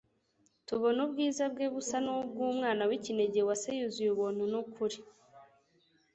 [0.67, 4.97] tubona ubwiza bwe busa n'ubw'Umwana w'ikinege wa se, yuzuye ubuntu n'ukuri"